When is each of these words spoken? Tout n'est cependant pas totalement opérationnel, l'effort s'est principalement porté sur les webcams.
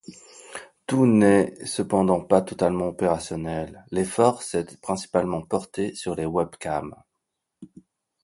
Tout 0.87 1.05
n'est 1.05 1.63
cependant 1.63 2.21
pas 2.21 2.41
totalement 2.41 2.87
opérationnel, 2.87 3.85
l'effort 3.91 4.41
s'est 4.41 4.65
principalement 4.81 5.43
porté 5.43 5.93
sur 5.93 6.15
les 6.15 6.25
webcams. 6.25 6.95